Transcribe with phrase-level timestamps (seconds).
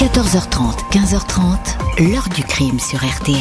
[0.00, 3.36] 14h30, 15h30, l'heure du crime sur RTL.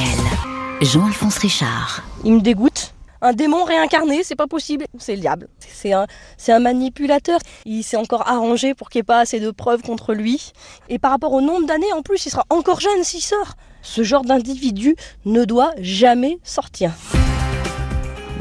[0.82, 2.04] Jean-Alphonse Richard.
[2.26, 2.94] Il me dégoûte.
[3.22, 4.84] Un démon réincarné, c'est pas possible.
[4.98, 5.48] C'est le diable.
[5.60, 7.40] C'est un, c'est un manipulateur.
[7.64, 10.52] Il s'est encore arrangé pour qu'il n'y ait pas assez de preuves contre lui.
[10.90, 13.54] Et par rapport au nombre d'années, en plus, il sera encore jeune s'il sort.
[13.82, 16.92] Ce genre d'individu ne doit jamais sortir.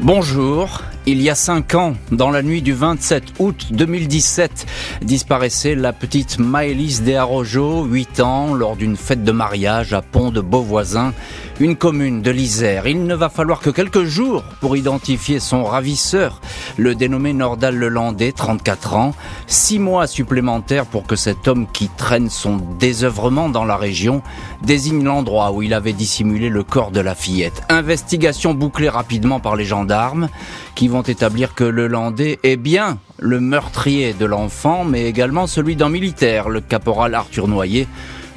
[0.01, 0.81] Bonjour.
[1.05, 4.67] Il y a cinq ans, dans la nuit du 27 août 2017,
[5.01, 10.41] disparaissait la petite Maëlys Desarrojo, 8 ans, lors d'une fête de mariage à Pont de
[10.41, 11.13] Beauvoisin,
[11.59, 12.85] une commune de l'Isère.
[12.85, 16.41] Il ne va falloir que quelques jours pour identifier son ravisseur,
[16.77, 19.15] le dénommé Nordal Lelandais, 34 ans.
[19.47, 24.21] Six mois supplémentaires pour que cet homme qui traîne son désœuvrement dans la région
[24.63, 27.63] désigne l'endroit où il avait dissimulé le corps de la fillette.
[27.69, 30.29] Investigation bouclée rapidement par les gendarmes
[30.75, 35.75] qui vont établir que le Landais est bien le meurtrier de l'enfant, mais également celui
[35.75, 37.87] d'un militaire, le caporal Arthur Noyer,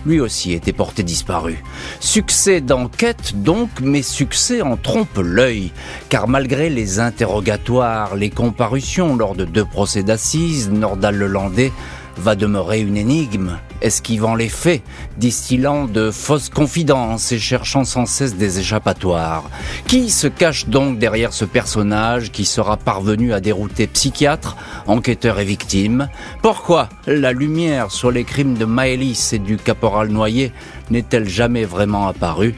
[0.05, 1.63] lui aussi était porté disparu.
[2.01, 5.73] Succès d'enquête donc, mais succès en trompe l'œil,
[6.09, 11.73] car malgré les interrogatoires, les comparutions lors de deux procès d'assises, Nordal Lelandais
[12.17, 14.83] va demeurer une énigme, esquivant les faits,
[15.19, 19.45] distillant de fausses confidences et cherchant sans cesse des échappatoires.
[19.87, 25.45] Qui se cache donc derrière ce personnage qui sera parvenu à dérouter psychiatre, enquêteur et
[25.45, 26.09] victime
[26.43, 30.53] Pourquoi la lumière sur les crimes de Maëlys et du caporal Noyer
[30.91, 32.55] n'est-elle jamais vraiment apparue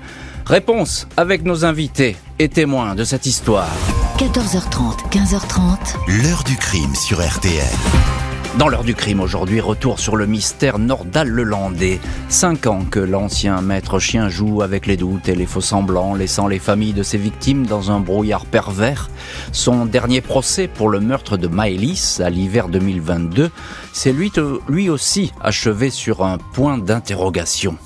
[0.47, 3.71] Réponse avec nos invités et témoins de cette histoire.
[4.19, 6.23] 14h30, 15h30.
[6.23, 8.24] L'heure du crime sur RTL.
[8.59, 11.99] Dans l'heure du crime aujourd'hui, retour sur le mystère Nordal Lelandais.
[12.29, 16.47] Cinq ans que l'ancien maître chien joue avec les doutes et les faux semblants, laissant
[16.47, 19.11] les familles de ses victimes dans un brouillard pervers.
[19.51, 23.51] Son dernier procès pour le meurtre de Maëlys à l'hiver 2022
[23.93, 24.31] s'est lui,
[24.69, 27.77] lui aussi achevé sur un point d'interrogation.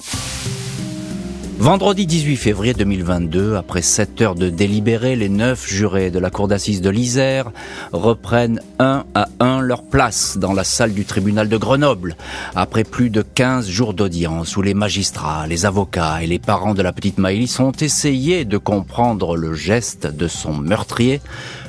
[1.60, 6.46] Vendredi 18 février 2022, après 7 heures de délibéré, les neuf jurés de la cour
[6.46, 7.50] d'assises de l'Isère
[7.92, 12.16] reprennent un à un leur place dans la salle du tribunal de Grenoble.
[12.54, 16.82] Après plus de 15 jours d'audience où les magistrats, les avocats et les parents de
[16.82, 21.20] la petite Maëlys ont essayé de comprendre le geste de son meurtrier,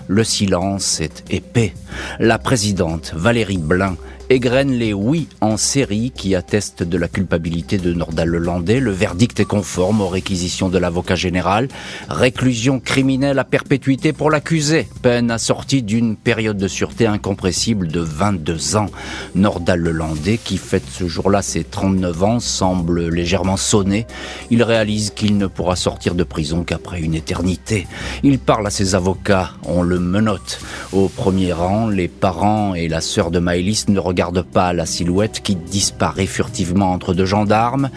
[0.07, 1.73] le silence est épais.
[2.19, 3.95] La présidente Valérie Blin
[4.31, 8.79] égrène les oui en série qui attestent de la culpabilité de Nordal Lelandais.
[8.79, 11.67] Le verdict est conforme aux réquisitions de l'avocat général.
[12.09, 14.87] Réclusion criminelle à perpétuité pour l'accusé.
[15.01, 18.91] Peine assortie d'une période de sûreté incompressible de 22 ans.
[19.33, 24.05] Nordal Lelandais, qui fête ce jour-là ses 39 ans, semble légèrement sonné.
[24.51, 27.87] Il réalise qu'il ne pourra sortir de prison qu'après une éternité.
[28.21, 29.53] Il parle à ses avocats.
[29.63, 30.59] On le menotte.
[30.93, 34.85] Au premier rang, les parents et la sœur de Maëlys ne regardent regarde pas la
[34.85, 37.89] silhouette qui disparaît furtivement entre deux gendarmes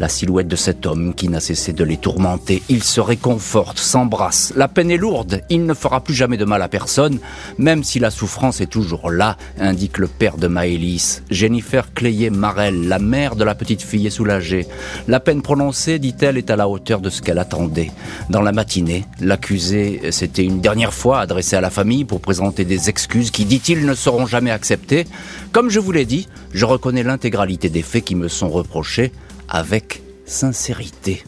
[0.00, 2.62] la silhouette de cet homme qui n'a cessé de les tourmenter.
[2.70, 4.52] Il se réconforte, s'embrasse.
[4.56, 7.18] La peine est lourde, il ne fera plus jamais de mal à personne,
[7.58, 11.22] même si la souffrance est toujours là, indique le père de Maëlys.
[11.30, 14.66] Jennifer Clayet-Marel, la mère de la petite fille, est soulagée.
[15.06, 17.90] La peine prononcée, dit-elle, est à la hauteur de ce qu'elle attendait.
[18.30, 22.88] Dans la matinée, l'accusé s'était une dernière fois adressé à la famille pour présenter des
[22.88, 25.06] excuses qui, dit-il, ne seront jamais acceptées.
[25.52, 29.12] Comme je vous l'ai dit, je reconnais l'intégralité des faits qui me sont reprochés
[29.50, 31.24] avec sincérité.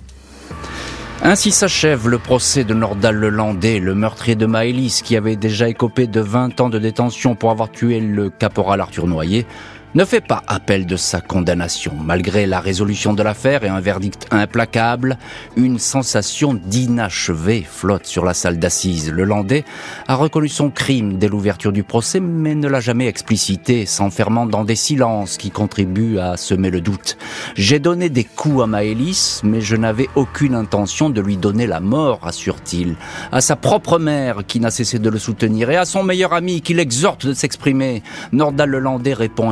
[1.24, 6.06] Ainsi s'achève le procès de Nordal Lelandais, le meurtrier de Maëlys, qui avait déjà écopé
[6.08, 9.46] de 20 ans de détention pour avoir tué le caporal Arthur Noyer,
[9.94, 11.92] ne fait pas appel de sa condamnation.
[12.02, 15.18] Malgré la résolution de l'affaire et un verdict implacable,
[15.56, 19.10] une sensation d'inachevé flotte sur la salle d'assises.
[19.10, 19.64] Le Landais
[20.08, 24.64] a reconnu son crime dès l'ouverture du procès, mais ne l'a jamais explicité, s'enfermant dans
[24.64, 27.18] des silences qui contribuent à semer le doute.
[27.54, 31.80] J'ai donné des coups à Maëlys, mais je n'avais aucune intention de lui donner la
[31.80, 32.96] mort, assure-t-il.
[33.30, 36.62] À sa propre mère, qui n'a cessé de le soutenir, et à son meilleur ami,
[36.62, 38.02] qui l'exhorte de s'exprimer,
[38.32, 39.50] Nordal Le Landais répond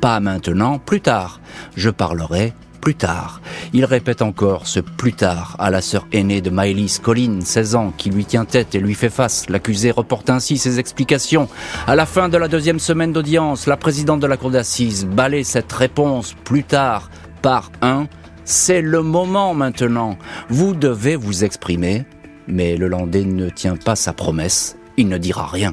[0.00, 1.40] pas maintenant, plus tard.
[1.76, 3.40] Je parlerai plus tard.
[3.72, 7.92] Il répète encore ce plus tard à la sœur aînée de Maëlys, Colline, 16 ans,
[7.96, 9.48] qui lui tient tête et lui fait face.
[9.48, 11.48] L'accusé reporte ainsi ses explications.
[11.86, 15.44] À la fin de la deuxième semaine d'audience, la présidente de la cour d'assises balaye
[15.44, 17.10] cette réponse plus tard
[17.42, 18.06] par un.
[18.44, 20.16] C'est le moment maintenant.
[20.48, 22.04] Vous devez vous exprimer.
[22.46, 24.76] Mais le Landais ne tient pas sa promesse.
[24.96, 25.72] Il ne dira rien.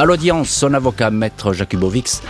[0.00, 2.22] À l'audience, son avocat, maître Jakubovics,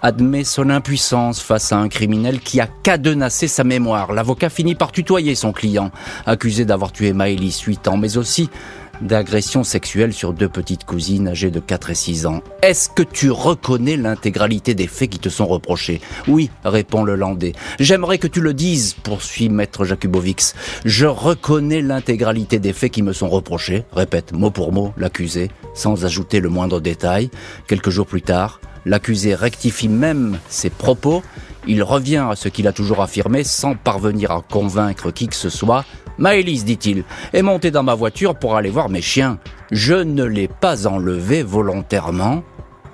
[0.00, 4.12] admet son impuissance face à un criminel qui a cadenassé sa mémoire.
[4.12, 5.90] L'avocat finit par tutoyer son client,
[6.24, 8.48] accusé d'avoir tué Maëlys 8 ans, mais aussi
[9.00, 12.42] d'agression sexuelle sur deux petites cousines âgées de 4 et 6 ans.
[12.62, 16.00] Est-ce que tu reconnais l'intégralité des faits qui te sont reprochés?
[16.28, 17.52] Oui, répond le Landais.
[17.78, 20.54] J'aimerais que tu le dises, poursuit maître Jakubowicz.
[20.84, 26.04] Je reconnais l'intégralité des faits qui me sont reprochés, répète mot pour mot l'accusé, sans
[26.04, 27.30] ajouter le moindre détail.
[27.66, 31.22] Quelques jours plus tard, l'accusé rectifie même ses propos.
[31.66, 35.50] Il revient à ce qu'il a toujours affirmé sans parvenir à convaincre qui que ce
[35.50, 35.84] soit
[36.18, 39.38] Maëlys, dit-il, est montée dans ma voiture pour aller voir mes chiens.
[39.70, 42.42] Je ne l'ai pas enlevée volontairement.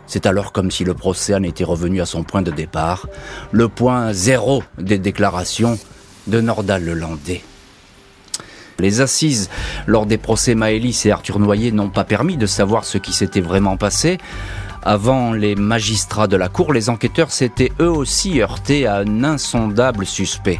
[0.06, 3.06] C'est alors comme si le procès en était revenu à son point de départ,
[3.52, 5.78] le point zéro des déclarations
[6.26, 7.42] de Nordal Lelandais.
[8.78, 9.48] Les assises
[9.86, 13.40] lors des procès Maëlys et Arthur Noyer n'ont pas permis de savoir ce qui s'était
[13.40, 14.18] vraiment passé.
[14.82, 20.04] Avant les magistrats de la cour, les enquêteurs s'étaient eux aussi heurtés à un insondable
[20.04, 20.58] suspect.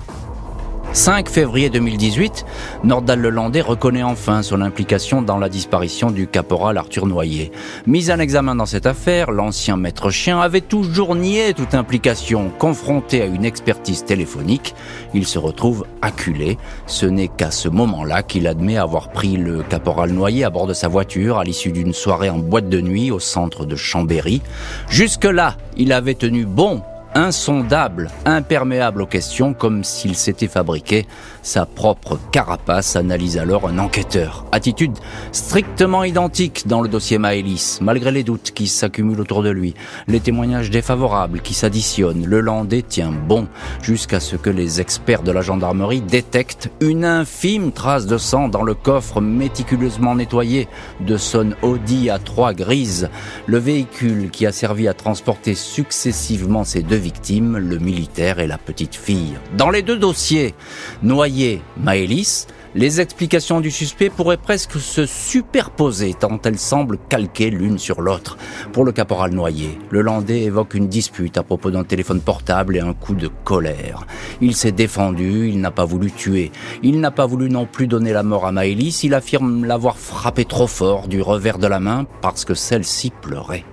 [0.94, 2.44] 5 février 2018,
[2.84, 7.50] Nordal Lelandais reconnaît enfin son implication dans la disparition du caporal Arthur Noyer.
[7.86, 12.50] Mis en examen dans cette affaire, l'ancien maître chien avait toujours nié toute implication.
[12.58, 14.74] Confronté à une expertise téléphonique,
[15.14, 16.58] il se retrouve acculé.
[16.86, 20.74] Ce n'est qu'à ce moment-là qu'il admet avoir pris le caporal Noyer à bord de
[20.74, 24.42] sa voiture à l'issue d'une soirée en boîte de nuit au centre de Chambéry.
[24.90, 26.82] Jusque-là, il avait tenu bon
[27.14, 31.06] insondable, imperméable aux questions, comme s'il s'était fabriqué
[31.42, 34.44] sa propre carapace, analyse alors un enquêteur.
[34.52, 34.96] Attitude
[35.32, 39.74] strictement identique dans le dossier Maëlys, malgré les doutes qui s'accumulent autour de lui,
[40.06, 43.48] les témoignages défavorables qui s'additionnent, le Landais tient bon
[43.82, 48.62] jusqu'à ce que les experts de la gendarmerie détectent une infime trace de sang dans
[48.62, 50.68] le coffre méticuleusement nettoyé
[51.00, 53.10] de son Audi à trois grises,
[53.46, 58.56] le véhicule qui a servi à transporter successivement ces deux victimes, le militaire et la
[58.56, 59.36] petite fille.
[59.58, 60.54] Dans les deux dossiers,
[61.02, 67.78] noyé Maëlys, les explications du suspect pourraient presque se superposer tant elles semblent calquées l'une
[67.78, 68.38] sur l'autre.
[68.72, 72.80] Pour le caporal Noyer, le Landais évoque une dispute à propos d'un téléphone portable et
[72.80, 74.06] un coup de colère.
[74.40, 76.50] Il s'est défendu, il n'a pas voulu tuer.
[76.82, 80.46] Il n'a pas voulu non plus donner la mort à Maëlys, il affirme l'avoir frappé
[80.46, 83.64] trop fort du revers de la main parce que celle-ci pleurait.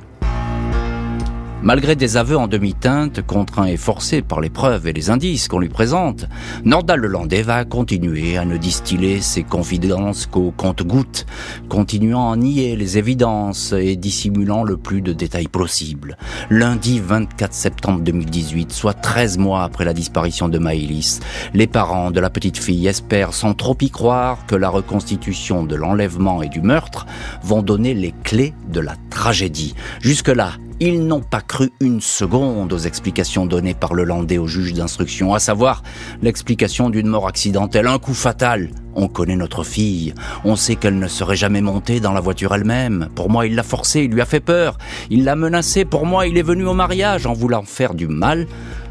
[1.62, 5.60] Malgré des aveux en demi-teinte, contraints et forcés par les preuves et les indices qu'on
[5.60, 6.26] lui présente,
[6.64, 11.26] Nordal Lelandais va continuer à ne distiller ses confidences qu'au compte-gouttes,
[11.68, 16.18] continuant à nier les évidences et dissimulant le plus de détails possible.
[16.50, 21.20] Lundi 24 septembre 2018, soit 13 mois après la disparition de Maëlys,
[21.54, 25.76] les parents de la petite fille espèrent sans trop y croire que la reconstitution de
[25.76, 27.06] l'enlèvement et du meurtre
[27.44, 29.76] vont donner les clés de la tragédie.
[30.00, 34.74] Jusque-là, ils n'ont pas cru une seconde aux explications données par le Landais au juge
[34.74, 35.84] d'instruction, à savoir
[36.22, 38.70] l'explication d'une mort accidentelle, un coup fatal.
[38.96, 43.10] On connaît notre fille, on sait qu'elle ne serait jamais montée dans la voiture elle-même.
[43.16, 44.78] Pour moi, il l'a forcée, il lui a fait peur,
[45.10, 48.48] il l'a menacée, pour moi, il est venu au mariage en voulant faire du mal,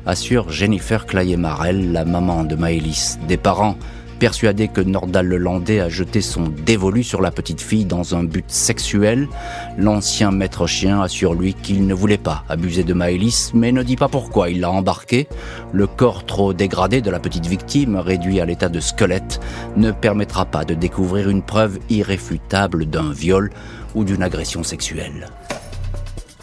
[0.07, 3.19] assure Jennifer Clayer-Marel, la maman de Maëlys.
[3.27, 3.77] Des parents
[4.19, 8.51] Persuadé que Nordal Lelandais a jeté son dévolu sur la petite fille dans un but
[8.51, 9.29] sexuel,
[9.77, 13.95] l'ancien maître chien assure lui qu'il ne voulait pas abuser de Maëlys, mais ne dit
[13.95, 15.29] pas pourquoi il l'a embarqué.
[15.73, 19.39] Le corps trop dégradé de la petite victime, réduit à l'état de squelette,
[19.77, 23.51] ne permettra pas de découvrir une preuve irréfutable d'un viol
[23.95, 25.29] ou d'une agression sexuelle.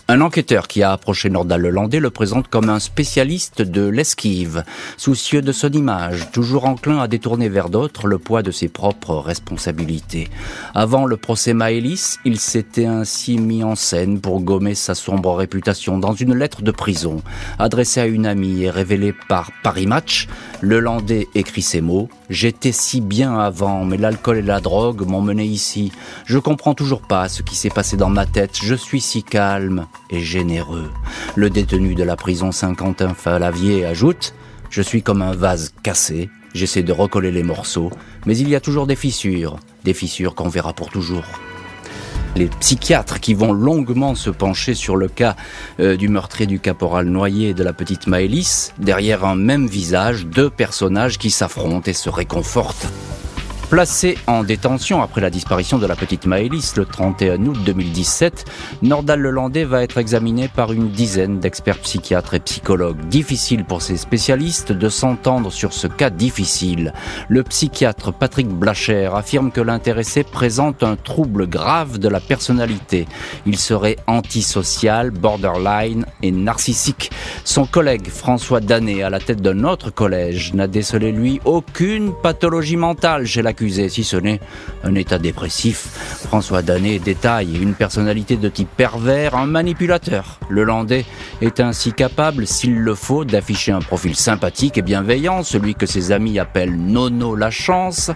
[0.07, 4.63] Un enquêteur qui a approché Nordal Lelandais le présente comme un spécialiste de l'esquive,
[4.97, 9.15] soucieux de son image, toujours enclin à détourner vers d'autres le poids de ses propres
[9.15, 10.29] responsabilités.
[10.75, 15.97] Avant le procès Maëlys, il s'était ainsi mis en scène pour gommer sa sombre réputation
[15.97, 17.23] dans une lettre de prison,
[17.57, 20.27] adressée à une amie et révélée par Paris Match.
[20.61, 25.45] Lelandais écrit ces mots J'étais si bien avant, mais l'alcool et la drogue m'ont mené
[25.45, 25.91] ici.
[26.25, 28.57] Je comprends toujours pas ce qui s'est passé dans ma tête.
[28.61, 30.91] Je suis si calme et généreux.
[31.35, 34.33] Le détenu de la prison Saint-Quentin-Falavier ajoute
[34.69, 36.29] Je suis comme un vase cassé.
[36.53, 37.91] J'essaie de recoller les morceaux,
[38.25, 41.25] mais il y a toujours des fissures, des fissures qu'on verra pour toujours
[42.35, 45.35] les psychiatres qui vont longuement se pencher sur le cas
[45.79, 50.25] euh, du meurtrier du caporal Noyer et de la petite Maëlys, derrière un même visage,
[50.25, 52.87] deux personnages qui s'affrontent et se réconfortent.
[53.69, 58.45] Placé en détention après la disparition de la petite Maëlys le 31 août 2017,
[58.83, 62.99] Nordal Lelandais va être examiné par une dizaine d'experts psychiatres et psychologues.
[63.07, 66.93] Difficile pour ces spécialistes de s'entendre sur ce cas difficile.
[67.27, 73.07] Le psychiatre Patrick Blacher affirme que l'intéressé présente un trouble grave de la personnalité.
[73.47, 77.09] Il serait antisocial, borderline et narcissique.
[77.43, 82.77] Son collègue François Danet, à la tête d'un autre collège, n'a décelé lui aucune pathologie
[82.77, 84.39] mentale chez la si ce n'est
[84.83, 85.87] un état dépressif.
[86.27, 90.39] François Danet détaille une personnalité de type pervers, un manipulateur.
[90.49, 91.05] Le Landais
[91.41, 96.11] est ainsi capable, s'il le faut, d'afficher un profil sympathique et bienveillant, celui que ses
[96.11, 98.11] amis appellent Nono la chance,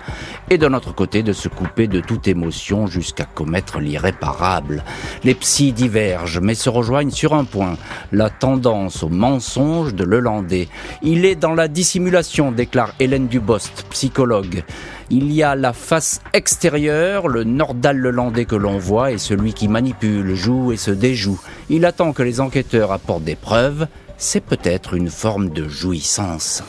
[0.49, 4.83] et de notre côté de se couper de toute émotion jusqu'à commettre l'irréparable.
[5.23, 7.77] Les psys divergent, mais se rejoignent sur un point,
[8.11, 10.67] la tendance au mensonge de Lelandais.
[11.01, 14.63] Il est dans la dissimulation, déclare Hélène Dubost, psychologue.
[15.11, 19.67] Il y a la face extérieure, le Nordal Lelandais que l'on voit, et celui qui
[19.67, 21.41] manipule, joue et se déjoue.
[21.69, 23.87] Il attend que les enquêteurs apportent des preuves.
[24.17, 26.63] C'est peut-être une forme de jouissance.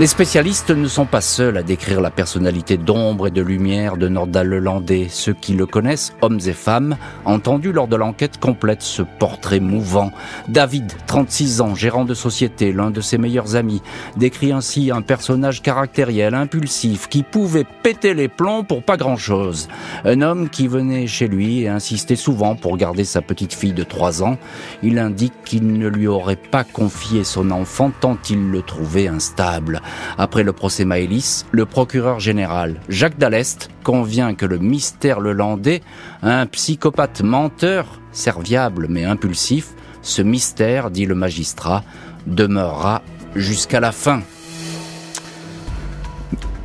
[0.00, 4.08] Les spécialistes ne sont pas seuls à décrire la personnalité d'ombre et de lumière de
[4.08, 5.06] Nordal Lelandais.
[5.08, 10.10] Ceux qui le connaissent, hommes et femmes, entendu lors de l'enquête complète ce portrait mouvant.
[10.48, 13.82] David, 36 ans, gérant de société, l'un de ses meilleurs amis,
[14.16, 19.68] décrit ainsi un personnage caractériel, impulsif, qui pouvait péter les plombs pour pas grand-chose.
[20.04, 23.84] Un homme qui venait chez lui et insistait souvent pour garder sa petite fille de
[23.84, 24.38] 3 ans.
[24.82, 29.82] Il indique qu'il ne lui aurait pas confié son enfant tant il le trouvait instable.
[30.18, 35.82] Après le procès Maëlys, le procureur général Jacques Dallest convient que le mystère lelandais,
[36.22, 41.82] un psychopathe menteur, serviable mais impulsif, ce mystère, dit le magistrat,
[42.26, 43.02] demeurera
[43.34, 44.22] jusqu'à la fin.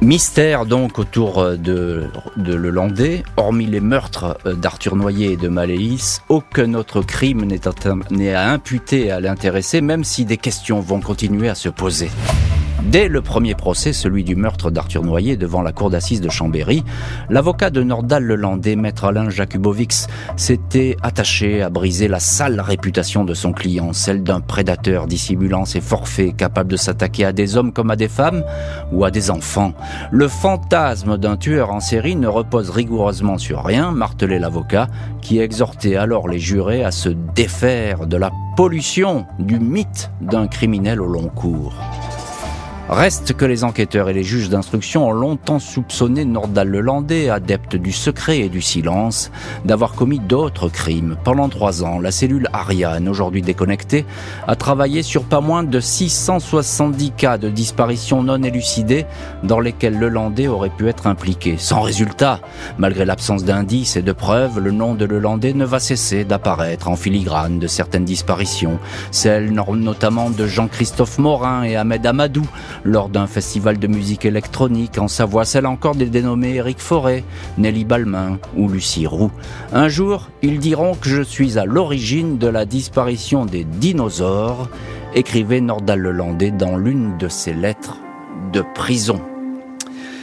[0.01, 2.05] Mystère donc autour de,
[2.37, 8.49] de Lelandais, hormis les meurtres d'Arthur Noyer et de Maléis, aucun autre crime n'est à
[8.49, 12.09] imputer à l'intéressé, même si des questions vont continuer à se poser.
[12.83, 16.83] Dès le premier procès, celui du meurtre d'Arthur Noyer devant la cour d'assises de Chambéry,
[17.29, 20.07] l'avocat de Nordal Lelandais, maître Alain Jakubovics,
[20.37, 25.81] s'était attaché à briser la sale réputation de son client, celle d'un prédateur dissimulant ses
[25.81, 28.43] forfaits, capable de s'attaquer à des hommes comme à des femmes
[28.91, 29.73] ou à des enfants.
[30.11, 34.87] Le fantasme d'un tueur en série ne repose rigoureusement sur rien, martelait l'avocat,
[35.21, 41.01] qui exhortait alors les jurés à se défaire de la pollution du mythe d'un criminel
[41.01, 41.73] au long cours.
[42.89, 47.91] Reste que les enquêteurs et les juges d'instruction ont longtemps soupçonné Nordal Lelandais, adepte du
[47.91, 49.31] secret et du silence,
[49.63, 51.15] d'avoir commis d'autres crimes.
[51.23, 54.07] Pendant trois ans, la cellule Ariane, aujourd'hui déconnectée,
[54.47, 59.05] a travaillé sur pas moins de 670 cas de disparition non élucidées
[59.43, 61.57] dans lesquels Lelandais aurait pu être impliqué.
[61.59, 62.41] Sans résultat,
[62.79, 66.95] malgré l'absence d'indices et de preuves, le nom de Lelandais ne va cesser d'apparaître en
[66.95, 68.79] filigrane de certaines disparitions,
[69.11, 72.47] celles notamment de Jean-Christophe Morin et Ahmed Amadou,
[72.83, 77.23] lors d'un festival de musique électronique en Savoie, celle encore des dénommés Éric Forêt,
[77.57, 79.31] Nelly Balmain ou Lucie Roux.
[79.73, 84.69] Un jour, ils diront que je suis à l'origine de la disparition des dinosaures,
[85.13, 87.97] écrivait Nordal Lelandais dans l'une de ses lettres
[88.53, 89.21] de prison.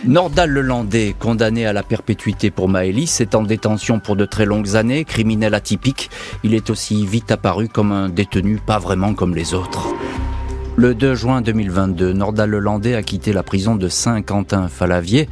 [0.05, 4.77] Nordal Lelandais, condamné à la perpétuité pour Maëlys, est en détention pour de très longues
[4.77, 6.11] années, criminel atypique.
[6.45, 9.96] Il est aussi vite apparu comme un détenu pas vraiment comme les autres.
[10.79, 15.27] Le 2 juin 2022, Nordal Lelandais a quitté la prison de Saint-Quentin-Falavier,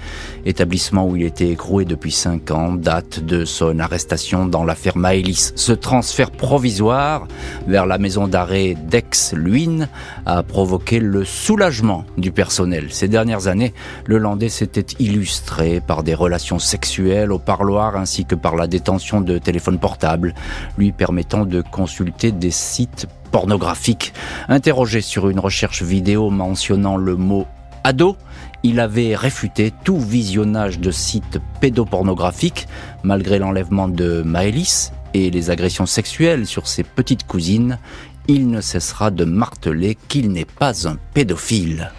[0.46, 5.52] établissement où il était écroué depuis 5 ans, date de son arrestation dans l'affaire Maëlys.
[5.54, 7.28] Ce transfert provisoire
[7.66, 9.90] vers la maison d'arrêt d'Aix-Luynes
[10.24, 12.86] a provoqué le soulagement du personnel.
[12.88, 13.74] Ces dernières années,
[14.06, 19.20] le Landais s'était illustré par des relations sexuelles au parloir ainsi que par la détention
[19.20, 20.34] de téléphones portables,
[20.78, 24.12] lui permettant de consulter des sites pornographique.
[24.48, 27.48] Interrogé sur une recherche vidéo mentionnant le mot
[27.82, 28.16] ado,
[28.62, 32.68] il avait réfuté tout visionnage de sites pédopornographiques,
[33.02, 37.80] malgré l'enlèvement de Maëlys et les agressions sexuelles sur ses petites cousines.
[38.28, 41.90] Il ne cessera de marteler qu'il n'est pas un pédophile.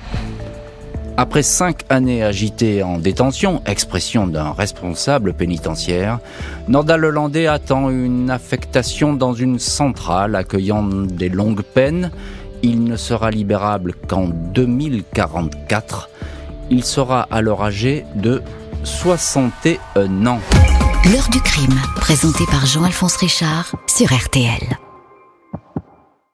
[1.17, 6.19] Après cinq années agitées en détention, expression d'un responsable pénitentiaire,
[6.67, 12.11] Nordal Lelandais attend une affectation dans une centrale accueillant des longues peines.
[12.63, 16.09] Il ne sera libérable qu'en 2044.
[16.69, 18.41] Il sera alors âgé de
[18.83, 20.39] 61 ans.
[21.11, 24.84] L'heure du crime, présenté par Jean-Alphonse Richard sur RTL.